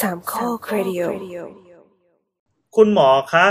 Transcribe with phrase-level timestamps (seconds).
[0.00, 1.02] สามข้อครดิโอ
[2.76, 3.46] คุณหมอคะ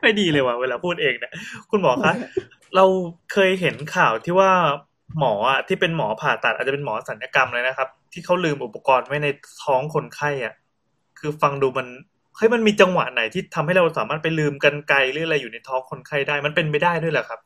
[0.00, 1.32] ไม่ดีเลยว่ะเวลาพูดเองเนี่ย
[1.70, 2.12] คุณหมอคะ
[2.76, 2.84] เรา
[3.32, 4.50] เคยเห็นข่าวที่ว่า
[5.18, 9.28] หมออะที่เป็นหมอผ่าตัดอาจจะเป็นหมอสัญญกรรมเลยนะครับ ที่เขาลืมอุปกรณ์ไว้ใน
[9.64, 10.54] ท้องคนไข้อะ
[11.18, 11.86] คือฟังดูมัน
[12.36, 17.40] เฮ้ยมันมีจังหวะไหนที่ทำให้เราสามารถไปลืมกันไกลหรืออะไรอยู่ในท้องคนไข้ได้มันเป็นไปได้ด้วยเหรอครับ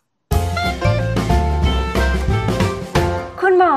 [3.40, 3.74] คุณหมอ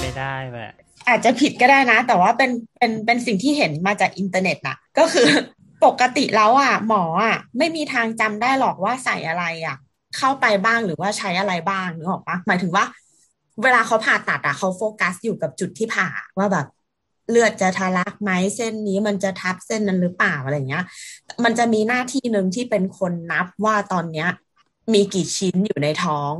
[0.00, 5.28] ไม่ได้แบบ อาจจะผิดก็ได้นะ แต่ว่าเป็นเป็นเป็นสิ่งที่เห็นมาจากอินเทอร์เน็ตนะก็คือ
[5.84, 9.76] ปกติแล้วอะหมออะไม่มีทางจำได้หรอกว่าใส่อะไรอะ
[10.16, 12.84] เข้าไปบ้างหรือว่าใช้อะไรบ้างนึกออกปะหมายถึงว่า
[13.62, 16.08] เวลาเขาผ่าตัดอะเขาโฟกัสอยู่กับจุดที่ผ่า
[16.38, 16.66] ว่าแบบ
[17.30, 20.84] เลือดจะทะลักไหมเส้นนี้มันจะทับเส้นนั้นหรือเปล่าอะไรเงี้ย
[21.44, 24.28] มันจะมีหน้าที่หนึ่งที่เป็นคนนับว่าตอนเนี้ย
[24.92, 26.32] มีกี่ชิ้นอยู่ในท้อง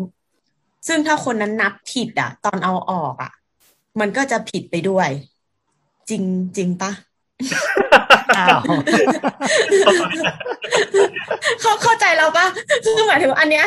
[0.86, 3.32] ซึ่งถ้าคนนั้นนับผิดอะตอนเอาออกอะ
[4.00, 5.08] มันก็จะผิดไปด้วย
[6.10, 6.22] จริง
[6.56, 6.90] จริงปะ
[8.36, 8.60] อ้าว
[11.60, 12.46] เขาเข้าใจเราปะ
[12.84, 13.66] คือหมายถึงว่าอันเนี้ย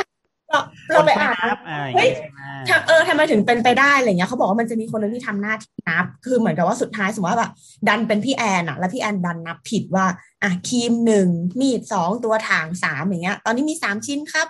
[0.50, 0.60] เรา
[0.92, 7.52] เราไปอ่านครับอะไรอย่างเฮ้ยงี้ใช่ไหมทำเออทำไมถึงเป็นไปได้อะไรเงี้ยเขาบอกว่ามันจะมีคนหนึงที่ทำหน้าที่นับ คือเหมือนกับว่าสุดท้ายสมมติว่าแบบ
[7.88, 10.06] ดันเป็นพี่แอนอะแล้วพี่แอนดันนับผิดว่า
[10.44, 11.28] อะครีมหนึ่ง
[11.60, 14.48] มีดสองตัวถางสามอย่างเงี้ย ตอนนี้มีสามชิ้นครับ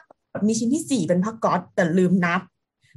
[0.47, 2.41] มีชิ้นที่สี่เป็นผ้าก๊อตแต่ลืมนับ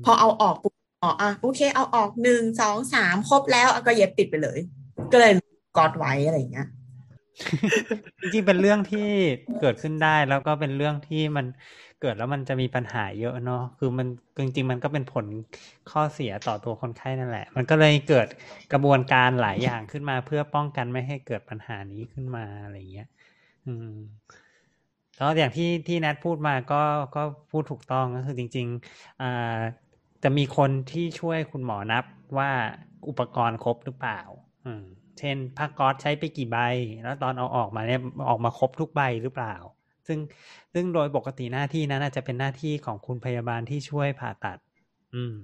[0.04, 0.74] พอเอาออกปุ๊บ
[1.04, 4.58] อ๋ออะโอเค เอาออกหนึ่งสองสามครบแล้วก็เย็บติดไปเลย
[5.12, 5.32] ก็เลย
[5.76, 6.68] กอตไว้อะไรอย่างเงี้ย
[8.20, 9.08] จริงๆเป็นเรื่องที่
[9.60, 11.46] เกิดขึ้นได้แล้วก็เป็นเรื่องที่มัน
[12.00, 14.06] เกิดแล้วมันจะมีปัญหาเยอะเนาะคือมัน
[14.38, 15.26] จริงๆ มันก็เป็นผล
[15.90, 18.26] ข้อเสียต่อตัวคนไข้นั่นแหละ มันก็เลยเกิด
[18.72, 23.08] กระบวนการหลายอย่างขึ้นมาเพื่อป้องกันไม่ให้เกิดปัญหานี้ขึ้นมาอะไรอย่างเงี้ย
[23.66, 23.94] อืม
[25.16, 26.82] แล้วอย่างที่ที่แนทพูดมาก็
[27.16, 29.58] ก็พูดถูกต้องก็คือจริง ๆอ่า
[30.24, 32.04] จะมีคนที่ช่วยคุณหมอนับ
[32.38, 32.50] ว่า
[33.08, 34.20] อุปกรณ์ครบหรือเปล่า
[34.64, 34.84] อืม
[35.18, 36.58] เช่นผ้าก๊อซใช้ไปกี่ใบ
[37.04, 39.54] แล้วตอนเอาออกมาเนี่ยออกมาครบทุกใบหรือเปล่า
[40.06, 40.18] ซึ่ง
[40.72, 44.58] ซึ่งโดยปกติหน้าที่นั้นอาจจะเป็นหน้าที่ของคุณพยาบาลที่ช่วยผ่าตัด
[45.14, 45.34] อืม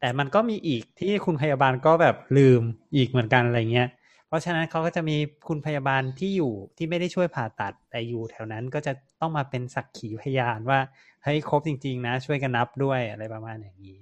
[0.00, 2.62] แต่มันก็มีอีกที่คุณพยาบาลก็แบบลืม
[2.96, 3.88] อีกเหมือนกันอะไรเงี้ย
[4.28, 5.16] เพราะฉะนั้นเขาก็จะมี
[5.48, 10.80] คุณพยาบาลที่อยู่ที่ไม่ได้ช่วยผ่าตัด แต่อยู่แถวนั้นก็จะต้องมาเป็นสักขีพยานว่า
[11.26, 13.96] เฮ้ยครบจริง ๆ นะ ช่วยกันนับด้วยอะไรประมาณอย่างนี้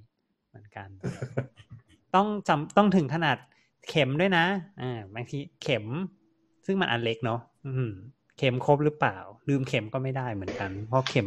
[0.48, 0.88] เหมือนกัน
[2.14, 3.36] ต้องจำต้องถึงขนาด
[3.88, 4.44] เข็มด้วยนะ
[4.80, 5.84] อ่าบางทีเข็ม
[6.66, 7.92] ซึ่งมันอันเล็กเนาะอืม
[8.38, 9.16] เข็มครบหรือเปล่า
[9.48, 11.26] ลืมเข็มก็ไม่ได้เหมือนกัน เพราะเข็ม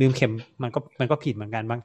[0.00, 0.32] ลืมเข็ม
[0.62, 1.80] มันก็มันก็ผิดเหมือนกันบาง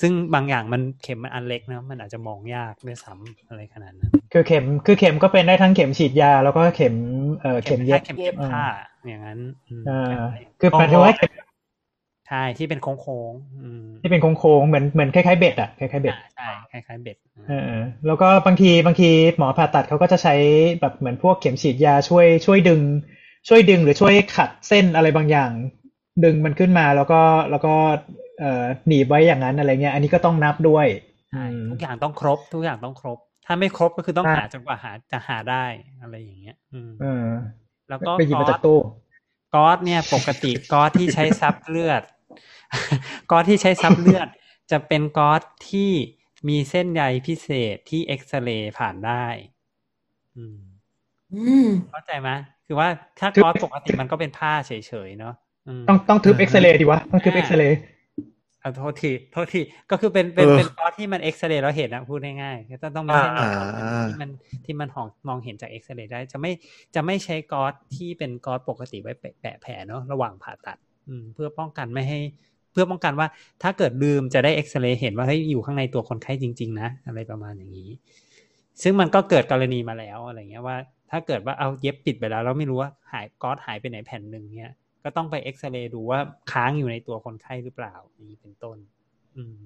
[0.00, 6.94] ซึ่งบางอย่างมันเข็มมันอันเล็กนะมันอาจจะมองยากด้วยซ้ำอะไรขนาดนั้นคือเข็มคือเข็มก็เป็นได้ทั้งเข็มฉีดยา แล้วก็เข็ม
[7.40, 8.64] เอ่อเข็มเย็บเข็มเย็บผ้า
[9.06, 10.20] อย่างนั้นอืมอ่า
[10.60, 11.32] คือหมายถึงว่าเข็ม
[12.28, 17.16] ใช่ที่เป็นโค้งๆอืมที่เป็นโค้งๆเหมือนเหมือนคล้ายๆเบ็ดอะคล้ายๆเบ็ดอ่าใช่คล้ายๆเบ็ด
[17.48, 17.74] เออ
[18.06, 20.34] แล้วก็บางทีบางทีหมอผ่าตัดเขาก็จะใช้
[20.80, 22.80] แบบเหมือนพวกเข็มฉีดยาช่วยช่วยดึง
[23.48, 25.50] ช่วยดึงหรือช่วยขัดเส้นอะไรบางอย่าง
[26.24, 27.20] ดึงมันขึ้นมาแล้วก็
[27.50, 27.74] แล้วก็
[28.40, 30.86] เอ่อหนีบไว้อย่างนั้นอะไรเงี้ย อันนี้ก็ต้องนับด้วย
[31.30, 35.64] ใช่อืมทุกอย่างต้องครบ ทุกอย่างต้องครบ ถ้าไม่ครบก็คือต้องใช่หาจนกว่าหาจะหาได้
[36.02, 37.28] อะไรอย่างเงี้ย อืมเออ
[37.88, 38.78] แล้วก็ไปหยิบมาก๊อจาซกตู้
[39.54, 42.02] ก๊อซเนี่ยปกติก๊อซที่ใช้ซับเลือด
[43.30, 44.28] ก๊อซที่ใช้ซับเลือด
[44.70, 45.90] จะเป็นก๊อซที่
[46.48, 49.26] มีเส้นใยพิเศษที่เอ็กซเรย์ผ่านได้
[50.36, 50.58] อืม
[51.34, 52.30] อืมเข้าใจไหม
[52.66, 54.72] คือว่าถ้าคือก๊อซปกติมันก็เป็นผ้าเฉ
[55.06, 55.34] ยๆเนาะ
[55.68, 57.78] อืมต้องต้องทึบเอ็กซเรย์ดีวะ ต้องทึบเอ็กซเรย์
[58.60, 59.60] เอาโทษทีโทษที
[59.90, 63.50] ก็คือเป็นเป็นเออเป็นก๊อซที่มันเอ็กซเรย์แล้วเห็นนะพูดง่ายๆก็ต้องต้องมีเส้นใยอ่า
[64.08, 64.30] ที่มัน
[64.64, 66.52] ที่มันหองมองเห็นจากเอ็กซเรย์ได้ จะไม่
[66.94, 72.20] จะไม่ใช้ก๊อซที่เป็นก๊อซปกติไว้แปะแปะแผลเนาะระหว่างผ่าตัด อืม เพื่อป้องกันไม่ให้
[72.74, 73.28] เพื่อป้องกันว่า
[73.62, 77.90] ถ้าเกิดลืมจะได้เอ็กซเรย์เห็นว่าเฮ้ยอยู่ข้างในตัวคนไข้จริง ๆ นะ อะไรประมาณอย่างนี้
[78.82, 80.76] ซึ่งมันก็เกิดกรณีมาแล้วอะไรเงี้ยว่า
[81.10, 84.72] ถ้าเกิดว่าเอาเย็บปิดไปแล้วแล้วไม่รู้ว่าหายก๊อซหายไปไหนแผ่นหนึ่งเนี่ย
[85.04, 86.20] ก็ต้องไปเอ็กซเรย์ดูว่า
[86.52, 88.76] ค้างอยู่ในตัวคนไข้หรือเปล่าอย่างนี้เป็นต้น
[89.36, 89.60] อืม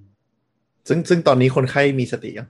[0.88, 2.48] ซึ่งซึ่งตอนนี้คนไข้มีสติยัง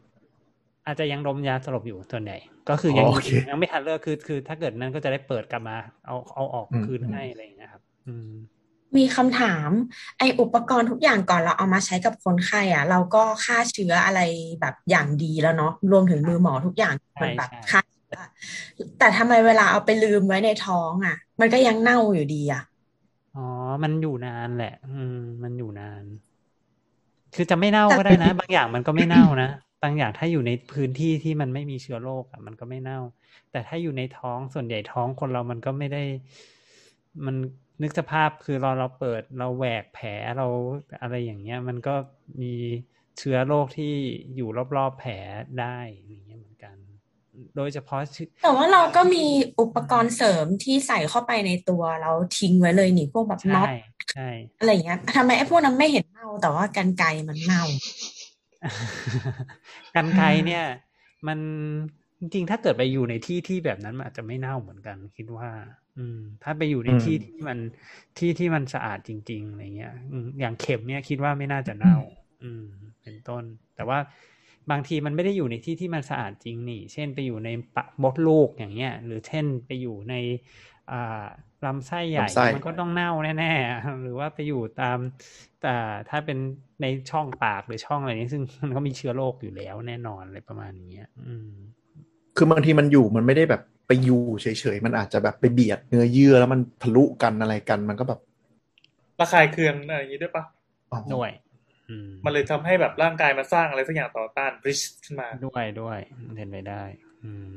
[0.86, 2.38] อาจจะยังดมยาสลบอยู่ส่วนใหญ่
[2.68, 5.76] ก็คือยังอ๋อโอเคยังไม่ทันเลิกคือคือ ถ้าเกิดนั้นก็จะได้เปิดกลับมา
[6.06, 8.30] เอาเอาออกอืมคืนให้อะไรอย่างเงี้ยครับ อืม
[8.96, 9.70] มีคำถาม
[10.18, 14.20] ไออุปกรณ์ทุกอย่างก่อนเราเอามาใช้กับคนไข้อะเราก็ฆ่าเชื้ออะไร
[14.60, 18.18] แบบอย่างดีแล้วเนาะรวมถึงมือหมอทุกอย่างมันแบบใช่ฆ่าเชื้อ
[18.98, 22.62] แต่ทำไมเวลาเอาไปลืมไว้ในท้องอะมันก็ยังเน่าอยู่ดีอะ
[23.36, 23.46] อ๋อ
[23.82, 26.04] มันอยู่นานแหละ อืม มันอยู่นาน
[27.34, 29.50] คือจะไม่เน่าก็ได้นะ บางอย่างมันก็ไม่เน่านะ
[29.82, 33.00] บางอย่างถ้าอยู่ในพื้นที่ที่มันไม่มีเชื้อโรคอะ มันก็ไม่เน่า
[33.50, 36.02] แต่ถ้าอยู่ในท้องส่วนใหญ่ท้องคนเรามันก็ไม่ได้
[37.26, 37.36] มัน
[37.82, 40.46] นึกสภาพคือเราเราเปิดเราแหวกแผลเรา
[41.02, 41.94] อะไรอย่างเงี้ย มันก็
[42.42, 42.54] มี
[43.18, 43.94] เชื้อโรคที่
[44.36, 45.12] อยู่รอบๆแผล
[45.60, 46.76] ได้อย่างเงี้ยเหมือนกัน
[47.34, 49.24] อืโดยเฉพาะชื่อแต่ว่าเราก็มี
[49.60, 53.70] อุปกรณ์เสริมที่ใส่เข้าไปในตัวเราทิ้งไว้เลยนี่พวกแบบน็อใช่ต
[54.12, 54.28] ใช่
[54.58, 57.64] อะไรอย่างเงี้ยทำไมไอ้พวกนั้นไม่เห็นเน่าแต่ว่ากันไกรมันเน่า
[59.96, 60.64] กันไกรเนี่ย
[61.28, 61.38] มัน
[62.20, 65.48] จริงๆถ้าเกิดไปอยู่ในที่ที่แบบนั้นมันอาจจะไม่เน่าเหมือนกัน คิดว่า
[65.98, 67.58] อืม ถ้าไปอยู่ในอืมที่ที่มัน
[68.18, 71.96] ที่ที่มันสะอาดจริง ๆอะไรเงี้ยอืมอย่างเข็มเนี่ยคิดว่าไม่น่าจะเน่า
[72.42, 72.64] อืม
[73.02, 73.44] เป็นต้น
[73.76, 73.98] แต่ว่า
[74.70, 80.14] บางทีมันไม่ได้อยู่ในที่ที่มันสะอาดจริงนี่ เช่นไปอยู่ในปะมดลูกอย่างเงี้ย หรือเช่นไปอยู่ใน
[80.90, 81.24] อ่า
[81.64, 84.98] ลำไส้ใหญ่ลำไส้มันก็ต้องเน่าแน่ๆ หรือว่าไปอยู่ตาม
[85.62, 85.76] แต่
[86.08, 86.38] ถ้าเป็น
[86.82, 91.50] ในช่องปากหรือช่องอะไรนี้ซึ่งมันก็มีเชื้อโรคอยู่แล้วแน่นอนอะไรประมาณนี้ยอืม
[92.36, 98.20] คือบางทีมันอยู่มันไม่ได้แบบ ไปอยู่เฉยๆ มันอาจจะแบบไปเบียดเนื้อเยื่อแล้วมันทะลุกันอะไรกันมันก็แบบ
[99.20, 100.44] ระคายเคืองอะไรอย่างนี้ด้วยปะ
[100.92, 101.30] อ๋อด้วย
[101.90, 105.98] อืมมันเลยทำให้แบบร่างกายมันสร้างอะไรสักอย่างต่อต้านบริชขึ้นมาด้วยด้วย
[106.36, 106.82] เป็นไปได้
[107.24, 107.52] อืม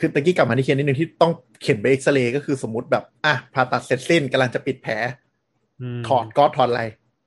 [0.00, 4.94] คือตะกี้กลับมาที่เคนนิดนึงที่ต้องเข็นไปเอ็กซเรย์ก็คือสมมติแบบ อะผ่าตัดเสร็จสิ้นกำลังจะปิดแผล
[5.98, 6.82] มถอดก็ถอดอะไร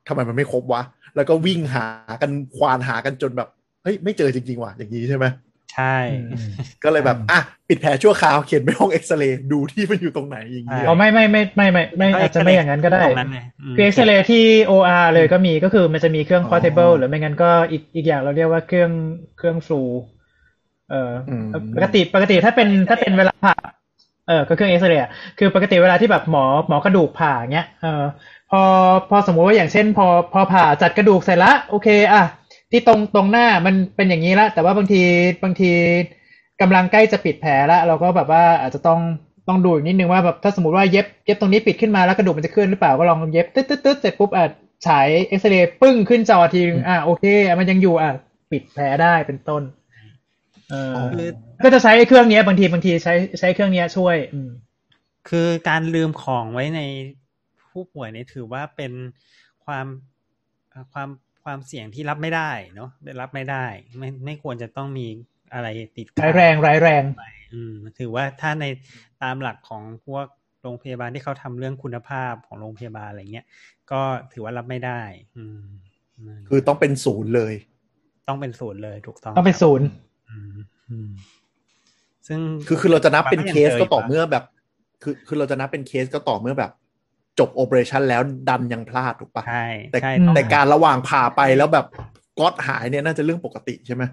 [0.08, 0.82] ทำไมมันไม่ครบวะ
[1.16, 1.86] แล้วก็วิ่งหา
[2.22, 3.50] กันควานหากันจนแบบ
[3.84, 5.26] เฮ้ย ไม่เจอจริง ๆ ว่ะอย่างนี้ใช่ไหม
[5.74, 5.96] ใช่
[6.84, 18.92] ก็เลยแบบอะปิดแผลชั่วคราวเขียนไปห้องเอ็กซเรย์ดูที่มันอยู่ตรงไหนอย่างนี้อ๋อไม่ไม่ไม่ไม่ไม่ไม่อาจจะไม่อย่างนั้นก็ได้ตรงนั้นเลยมคือเอ็กซเรย์ที่ OR เลยก็มีก็คือมันจะมีเครื่องอ๋อ portable หรือไม่งั้นก็อีกอีกอย่างเราเรียกว่าเครื่อง
[19.38, 19.82] เครื่องฟลู
[20.90, 21.44] เอ่ออม
[21.76, 23.56] ปกติปกติถ้าเป็นถ้าเป็นเวลาผ่า
[24.28, 28.04] เออก็เครื่องเอ็กซเรย์อะคือปกติเวลาที่แบบหมอหมอกระดูกผ่าเงี้ยเออ
[28.52, 28.62] พอ
[29.10, 32.24] พอสมมุติว่าอย่างเช่น พอพอผ่าจัดกระดูกเสร็จละโอเคอะ
[32.72, 35.02] ที่ตรงตรงหน้ามันเป็นอย่างนี้ละ แต่ว่าบางที
[35.44, 35.72] บางที
[36.62, 39.00] กำลังใกล้จะปิดแผลแล้วเราก็แบบว่าอาจจะต้อง
[39.48, 44.46] ต้องดูอีกนิดนึงว่าแบบถ้าสมมติว่าเย็บเย็บตรงนี้ปิดขึ้นมาแล้วกระดูกมันจะเคลื่อนหรือเปล่าก็ลองเย็บตึ๊ดตึ๊ดตึ๊ดเสร็จปุ๊บอะ
[44.88, 48.12] ฉายเอ็กซเรย์ปึ้งขึ้นจอทีนึงอะโอเคอะมันยังอยู่อะ
[48.52, 49.64] ปิดแผลได้เป็นต้น
[50.70, 51.30] เออคือ
[51.64, 54.50] ก็จะใช้ไอ้เครื่องเนี้ยบางทีบางทีใช้ใช้เครื่องเนี้ยช่วย อืม
[55.30, 56.82] คือการลืมของไว้ใน
[57.72, 58.92] ผู้ป่วยนี่ถือว่าเป็น
[59.66, 59.86] ความ
[60.70, 61.10] เอ่อความ
[61.48, 62.90] ความเสี่ยงที่รับไม่ได้เนาะ
[63.22, 63.66] รับไม่ได้
[64.00, 65.08] ไม่ไม่ควรจะต้องมี
[65.54, 65.68] อะไร
[65.98, 67.04] ติดค้ร้ายแรงร้ายแรง
[67.54, 68.66] อืมถือว่าถ้าใน
[69.24, 70.26] ตามหลักของพวก
[70.62, 73.46] โรงพยาบาลที่เขาทำเรื่องคุณภาพของโรงพยาบาลอะไรเงี้ย
[73.92, 74.02] ก็
[74.34, 75.02] ถือว่ารับไม่ได้
[75.38, 75.62] อืม
[76.28, 77.54] นั่นคือต้องเป็นศูนย์เลย
[78.28, 79.88] ต้องเป็นศูนย์เลยถูกต้องต้องเป็นศูนย์
[80.30, 80.58] อืม
[80.90, 81.10] อืม
[82.28, 84.44] ซึ่งคือคือเราจะนับเป็นมันก็ยังเคสเจอก็ต่ออยู่เมื่อแบบ
[85.04, 86.72] คือคือเราจะนับเป็นเคสก็ต่อเมื่อแบบ
[87.40, 91.86] จบ operation แล้วดันยังพลาดถูกปะใช่แต่ใช่อืมต้องแต่การระหว่างผ่าไปแล้วแบบ
[92.40, 94.04] ก๊อซหายเนี่ยน่าจะเรื่องปกติใช่ไหม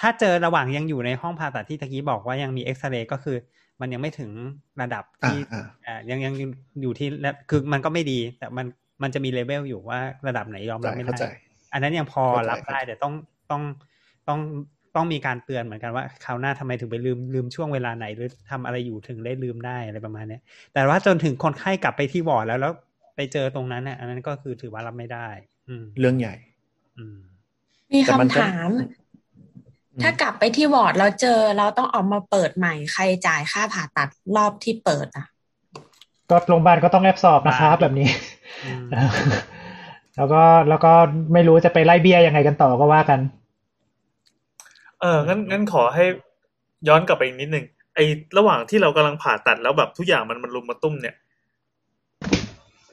[0.00, 3.36] ถ้าเจอระหว่างยังอยู่ในห้องผ่าตัดที่ตะกี้บอกว่ายังมีเอ็กซเรย์ก็คือ
[3.80, 4.30] มันยังไม่ถึง
[4.80, 6.34] ระดับอ่าที่อ่าอ่ายังยัง
[6.82, 8.66] อยู่ที่และคือมันก็ไม่ดี แต่มัน
[9.02, 11.32] มันจะมีเลเวลอยู่ว่าระดับไหนยอมรับไม่เข้าใจได้
[11.72, 13.12] อันนั้นยังพอเข้าใจรับได้เข้าใจแต่ต้อง
[13.50, 13.62] ต้อง
[14.28, 14.40] ต้อง
[14.96, 20.42] ต้องมีการเตือนเหมือนกันว่าคราวหน้าทำไมถึงไปลืมลืมช่วงเวลาไหน หรือทำอะไรอยู่ถึงได้ลืมได้อะไรประมาณเนี้ย
[20.74, 22.72] แต่ว่าจนถึงคนไข้กลับไปที่วอร์ดแล้วแล้ว
[23.16, 25.28] ไปเจอตรงนั้นน่ะอันนั้นก็คือถือว่ารับไม่ได้
[25.68, 26.34] อืมเรื่องใหญ่
[26.98, 27.18] อืม
[27.92, 28.70] มีแต่มันคำก็ถาม
[29.92, 35.26] อืมถ้ากลับไปที่วอร์ดแล้วเจอเราต้องออกมาเปิดใหม่ใครจ่ายค่าผ่าตัดรอบที่เปิดอะ
[36.30, 38.08] ก็โรงพยาบาลก็ต้องแอบสอบนะครับแบบนี้
[38.64, 38.86] อืม
[40.16, 40.92] แล้วก็แล้วก็
[41.32, 43.20] ไม่รู้จะไปไล่เบี้ยยังไงกันต่อก็ว่ากัน
[45.00, 46.04] เอองั้นงั้นขอให้
[46.88, 48.04] ย้อนกลับไปอีกนิดนึงไอ้
[48.38, 51.14] ระหว่างที่เรากำลังผ่าตัดแล้วแบบทุกอย่างมันมันรุมมาตุ้มเนี่ย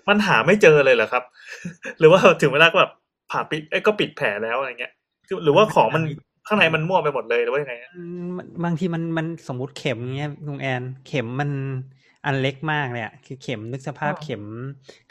[0.10, 1.24] มันหาไม่เจอเลยเหรอครับ
[2.00, 2.91] หรือว่าถึงเวลาก็แบบ
[3.31, 4.93] ผ่าปิดเอ้ยก็ปิดแผลแล้วอะไรเงี้ย
[5.27, 6.03] คือหรือว่าของมัน
[6.48, 11.50] ข้างในมันมั่วไปหมดเลยหรือว่ายังไงฮะอืมมันบางทีมันมันสมมติเข็มเงี้ยลุงแอน เข็มมัน
[12.25, 14.43] อันเล็กมากเลยอะคือเข็มนึกสภาพอ๋อเข็ม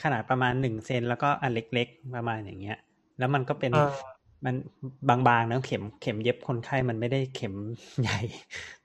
[0.03, 2.79] ขนาดประมาณหนึ่งเซนแล้วก็อันเล็กๆประมาณอย่างเงี้ย
[3.19, 3.93] แล้วมันก็เป็นอ่า
[4.45, 4.55] มัน
[5.09, 7.55] บางๆนะเข็มเข็มเย็บคนไข้มันไม่ได้เข็ม
[8.01, 8.19] ใหญ่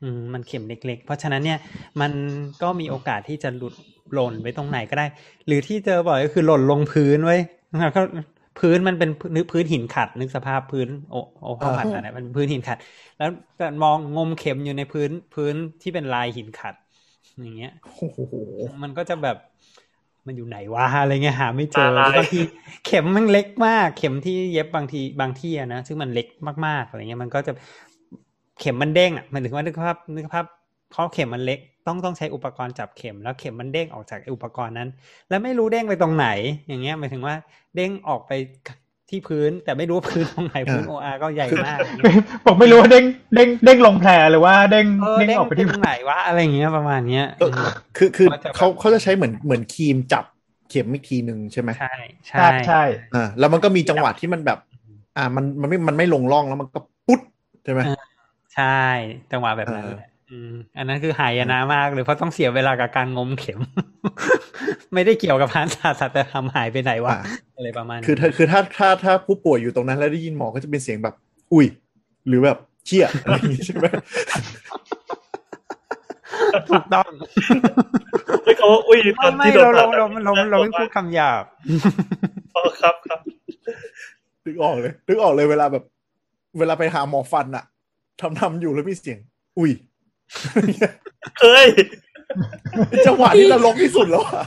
[0.01, 1.57] อืมมันเข็มเล็ก ๆ เพราะฉะนั้นเนี่ย
[2.01, 2.11] มัน
[2.61, 3.73] ก็มีโอกาสที่จะหลุด
[4.13, 5.05] หล่นไปตรงไหนก็ได้
[5.47, 7.37] หรือที่เจอบ่อยก็คือหล่นลงพื้นไว้
[7.71, 8.01] นะครับก็
[8.59, 12.77] พื้นมันเป็นนึกพื้นหินขัด นึกสภาพพื้นโอโอห้องผ่าตัดเนี่ยมันพื้นหินขัด
[13.17, 16.75] แล้วก็มองงมเข็มอยู่ในพื้นพื้นที่เป็นลายหินขัด
[17.41, 18.17] อย่างเงี้ยโอ้โห
[18.81, 19.37] มันก็จะแบบ
[20.27, 22.39] มันอยู่ไหนวะอะไรเงี้ยหาไม่เจอตาลายบางที
[22.85, 26.27] เข็มมันเล็กมาก เข็มที่เย็บบางทีบางที่อะนะซึ่งมันเล็ก
[26.65, 27.53] มากๆอะไรเงี้ยมันก็จะ
[28.59, 30.45] เข็มมันเด้งอะหมันถึงว่านึกภาพนึกภาพ
[30.91, 34.89] เพราะเข็มมันเล็กต้องต้องใช้อุปกรณ์จับเข็มแล้วเข็มมันเด้งออกจากไอ้อุปกรณ์นั้น
[35.29, 36.27] แล้วไม่รู้เด้งไปตรงไหน
[36.67, 37.35] อย่างเงี้ยหมายถึงว่า
[37.75, 38.31] เด้งออกไป
[39.09, 47.47] ที่พื้น แต่ไม่รู้ว่าพื้นตรงไหนพื้นโออาก็ใหญ่มากอย่างเงี้ยบอกไม่รู้ว่าเด้งเด้งเด้งลงแผลหรือว่าเด้งเออเด้งเด้งออกไปไปที่ตรงไหนวะอะไรอย่างเงี้ยประมาณเนี้ยเออ
[47.97, 50.25] คือคือมันจะแบบเขาเขาจะใช้เหมือนเหมือนครีมจับ
[50.69, 51.85] เข็มอีกทีหนึ่งใช่ไหมใช่
[52.37, 52.77] ครัใช่บใช่
[53.13, 54.57] อ่าแล้วมันก็มีจังหวะที่มันแบบ
[55.17, 57.21] อ่ามันมันไม่มันไม่ลงร่องแล้วมันก็ปุ๊ด
[57.63, 58.63] ใช่ไหมเออใใช่
[59.31, 60.47] จังหวะแบบนั้นเออแหละอืม
[60.77, 63.59] อันนั้นคือหายนะมากเลยเพราะต้องเสียเวลากับการงมเข็ม
[64.93, 67.23] ไม่ได้เกี่ยวกับพานผ่าตัดแต่ทำหายไปไหนวะอะ
[67.55, 71.15] อะไรประมาณนี้คือถ้าคือถ้าถ้าถ้าผู้ป่วยอยู่ตรงนั้นแล้วได้ยินหมอก็จะเป็นเสียงแบบ
[71.53, 71.65] อุ้ย
[72.27, 73.85] หรือแบบเชี่ยอะไรอย่างงี้ใช่ไหม
[76.69, 77.09] ถูกต้อง
[78.43, 81.43] เฮ้ยเขาว่าอุ้ยตอนไม่ที่โดนเราผ่าเราตัดเราเราเราไม่พูดคำหยาบ
[82.55, 83.19] อ๋อครับครับ
[84.45, 85.83] นึกออกเลยนึกออกเลยเวลาแบบ
[86.59, 87.65] เวลาไปหาหมอฟันอะ
[88.21, 89.19] ทำทำอยู่แล้วมีเสียง
[89.57, 89.71] อุ้ย
[91.41, 91.67] เฮ้ย
[93.05, 94.43] จังหวะที่เราลงที่สุดแล้วอะ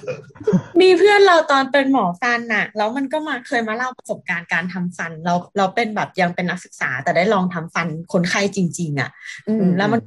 [0.81, 9.11] มีเพื่อนเราตอนเป็นหมอฟันน่ะ แล้วมันก็มาเคยมาเล่าประสบการณ์การทำฟัน เราเราเป็นแบบยังเป็นนักศึกษา แต่ได้ลองทำฟันคนไข้จริง ๆ อะ
[9.49, 10.01] อืมแล้วมัน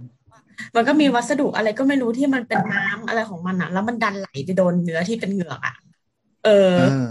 [0.76, 5.76] มันก็มีวัสดุอะไรก็ไม่รู้ที่มันเป็นน้ำอะไรของมันอะ แล้วมันดันไหลไปโดนเนื้อที่เป็นเหงือกอะ
[6.46, 7.10] เออเออ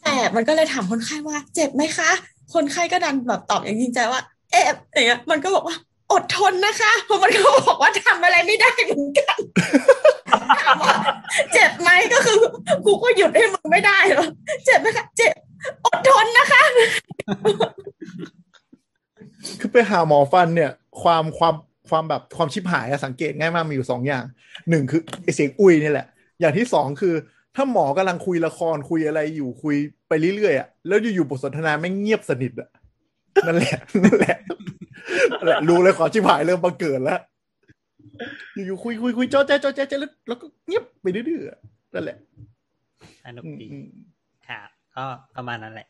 [0.00, 2.10] แสบมันก็เลยถามคนไข้ว่า เจ็บไหมคะ
[2.54, 4.64] คนไข้ก็ดันแบบตอบอย่างจริงใจว่า เอ๊ะ
[4.94, 5.76] อย่างเงี้ยมันก็บอกว่า
[6.12, 9.38] อดทนนะคะเพราะมันก็บอกว่าทำอะไรไม่ได้เหมือนกัน
[10.62, 10.96] ถามว่า
[11.52, 12.40] เจ็บไหมก็คือ
[12.86, 14.28] กูก็หยุดให้มึงไม่ได้หรอก
[14.64, 15.34] เจ็บไหมคะเจ็บ
[15.86, 16.62] อดทนนะคะ
[19.60, 20.70] คือไปหาหมอฟันเนี่ย
[21.02, 21.54] ความความ
[21.88, 24.24] ความแบบความชิบหายอะสังเกตง่ายมากมีอยู่สองอย่าง
[24.70, 26.06] หนึ่งคือไอเสียงอุ้ยนี่แหละ
[26.40, 27.14] อย่างที่สองคือ
[27.56, 29.76] ถ้าหมอกำลังคุยละครคุยอะไรอยู่คุย
[30.08, 32.68] ไปเรื่อยๆอะแล้วอยู่ๆบทสนทนาไม่เงียบสนิทอะ
[33.46, 34.36] นั่นแหละนั่นแหละ
[35.44, 37.20] แหละรู้เลยขอชิบหายเริ่มบังเกิดแล้ว
[38.66, 41.58] อยู่ๆคุยคุยคุยจอแจ๊จอแจ๊จอแล้วแล้วก็เงียบไปเรื่อยๆอะ
[41.94, 42.18] นั่นแหละ
[43.24, 43.88] สนุกอืมดีอืม
[44.48, 45.04] ครับก็
[45.36, 45.88] ประมาณนั้นแหละ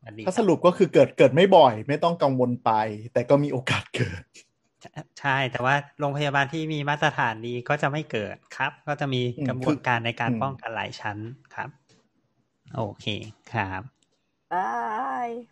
[0.00, 2.70] สวัสดีถ้าสรุปก็คือเกิดเกิดไม่บ่อย ไม่ต้องกังวลไป
[3.12, 4.22] แต่ก็มีโอกาสเกิด
[5.20, 11.18] ใช่ แต่ว่าโรงพยาบาลที่มีมาตรฐานดีก็จะไม่เกิดครับ ก็จะมีอืมกระบวนการในการอืมป้องกันหลายชั้น
[11.54, 11.70] ครับ
[12.76, 13.06] โอเค
[13.52, 13.82] ครับ
[14.50, 15.48] Bye.